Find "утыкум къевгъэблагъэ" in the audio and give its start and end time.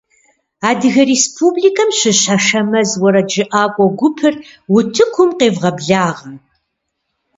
4.75-6.31